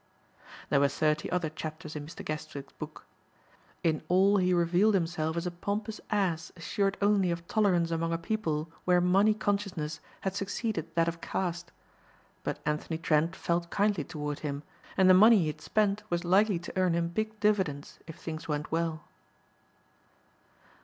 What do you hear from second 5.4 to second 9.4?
a pompous ass assured only of tolerance among a people where money